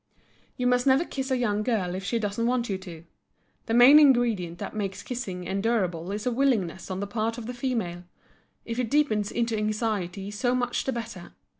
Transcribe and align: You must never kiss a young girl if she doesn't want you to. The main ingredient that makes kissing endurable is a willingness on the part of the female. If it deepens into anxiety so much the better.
You 0.57 0.65
must 0.65 0.87
never 0.87 1.05
kiss 1.05 1.29
a 1.29 1.37
young 1.37 1.61
girl 1.61 1.93
if 1.93 2.03
she 2.03 2.17
doesn't 2.17 2.47
want 2.47 2.69
you 2.69 2.79
to. 2.79 3.03
The 3.67 3.75
main 3.75 3.99
ingredient 3.99 4.57
that 4.57 4.75
makes 4.75 5.03
kissing 5.03 5.43
endurable 5.43 6.11
is 6.11 6.25
a 6.25 6.31
willingness 6.31 6.89
on 6.89 7.01
the 7.01 7.05
part 7.05 7.37
of 7.37 7.45
the 7.45 7.53
female. 7.53 8.05
If 8.65 8.79
it 8.79 8.89
deepens 8.89 9.31
into 9.31 9.55
anxiety 9.55 10.31
so 10.31 10.55
much 10.55 10.85
the 10.85 10.91
better. 10.91 11.33